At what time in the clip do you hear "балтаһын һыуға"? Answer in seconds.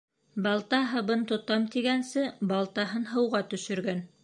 2.53-3.45